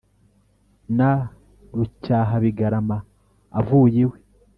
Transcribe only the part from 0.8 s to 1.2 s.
Na